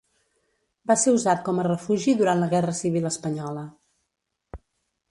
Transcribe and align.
Va 0.91 0.95
ser 1.01 1.13
usat 1.17 1.43
com 1.49 1.61
a 1.61 1.65
refugi 1.67 2.17
durant 2.23 2.43
la 2.45 2.49
guerra 2.55 2.77
civil 2.81 3.09
espanyola. 3.13 3.69